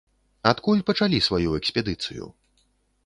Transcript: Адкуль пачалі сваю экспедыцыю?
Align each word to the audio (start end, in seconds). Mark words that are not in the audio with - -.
Адкуль 0.51 0.81
пачалі 0.87 1.19
сваю 1.27 1.49
экспедыцыю? 1.59 2.23